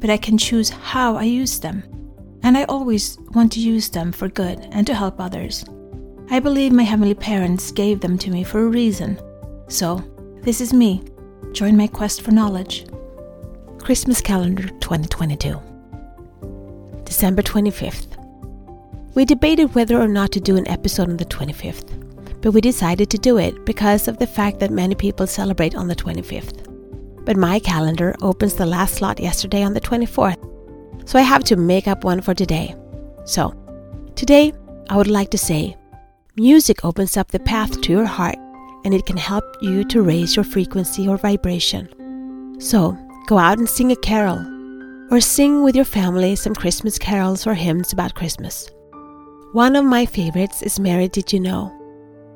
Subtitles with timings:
[0.00, 1.82] but I can choose how I use them.
[2.42, 5.64] And I always want to use them for good and to help others.
[6.30, 9.20] I believe my heavenly parents gave them to me for a reason.
[9.68, 10.04] So,
[10.42, 11.02] this is me.
[11.52, 12.86] Join my quest for knowledge.
[13.78, 15.60] Christmas calendar 2022.
[17.04, 18.14] December 25th.
[19.14, 23.10] We debated whether or not to do an episode on the 25th, but we decided
[23.10, 26.67] to do it because of the fact that many people celebrate on the 25th
[27.28, 30.42] but my calendar opens the last slot yesterday on the 24th,
[31.06, 32.74] so I have to make up one for today.
[33.26, 33.52] So,
[34.16, 34.54] today
[34.88, 35.76] I would like to say
[36.36, 38.38] music opens up the path to your heart
[38.86, 42.56] and it can help you to raise your frequency or vibration.
[42.60, 44.40] So, go out and sing a carol
[45.10, 48.70] or sing with your family some Christmas carols or hymns about Christmas.
[49.52, 51.74] One of my favorites is Mary Did You Know?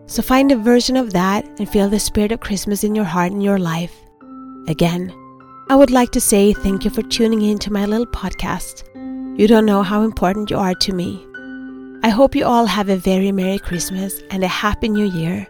[0.05, 3.33] So find a version of that and feel the spirit of Christmas in your heart
[3.33, 4.02] and your life.
[4.69, 5.13] Again,
[5.69, 8.85] I would like to say thank you for tuning in to my little podcast.
[9.39, 11.27] You don't know how important you are to me.
[12.05, 15.47] I hope you all have a very Merry Christmas and a Happy New Year.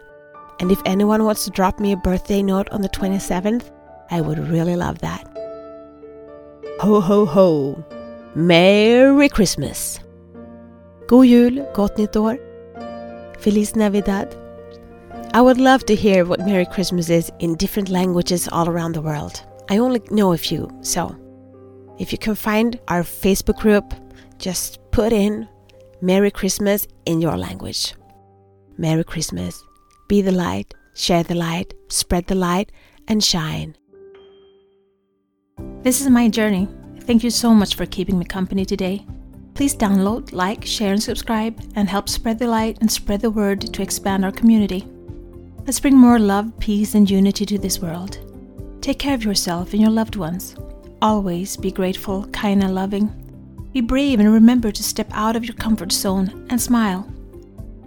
[0.61, 3.71] And if anyone wants to drop me a birthday note on the 27th,
[4.11, 5.27] I would really love that.
[6.81, 7.85] Ho ho ho!
[8.35, 10.01] Merry Christmas!
[11.07, 12.39] God jul, gott nytt år.
[13.39, 14.35] Feliz Navidad.
[15.35, 19.01] I would love to hear what Merry Christmas is in different languages all around the
[19.01, 19.43] world.
[19.71, 21.17] I only know a few, so
[21.99, 23.95] if you can find our Facebook group,
[24.39, 25.49] just put in
[26.03, 27.95] Merry Christmas in your language.
[28.77, 29.63] Merry Christmas.
[30.07, 32.71] Be the light, share the light, spread the light,
[33.09, 33.75] and shine.
[35.81, 36.69] This is my journey.
[37.01, 39.07] Thank you so much for keeping me company today.
[39.55, 43.63] Please download, like, share, and subscribe, and help spread the light and spread the word
[43.63, 44.87] to expand our community.
[45.65, 48.19] Let's bring more love, peace, and unity to this world.
[48.81, 50.57] Take care of yourself and your loved ones.
[51.01, 53.07] Always be grateful, kind, and loving.
[53.73, 57.09] Be brave and remember to step out of your comfort zone and smile.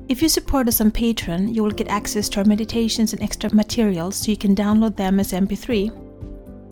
[0.08, 3.54] If you support us on Patreon, you will get access to our meditations and extra
[3.54, 5.92] materials so you can download them as MP3.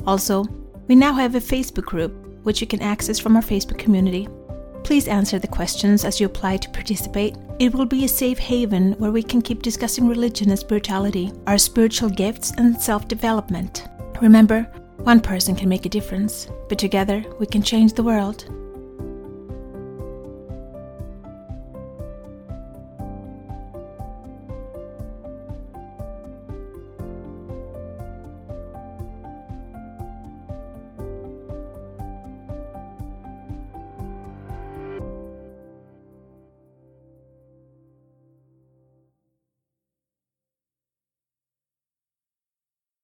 [0.08, 0.46] Also,
[0.88, 2.14] we now have a Facebook group
[2.44, 4.30] which you can access from our Facebook community.
[4.84, 7.36] Please answer the questions as you apply to participate.
[7.64, 11.58] It will be a safe haven where we can keep discussing religion and spirituality, our
[11.58, 13.88] spiritual gifts, and self development.
[14.22, 14.64] Remember,
[14.98, 18.50] one person can make a difference, but together we can change the world.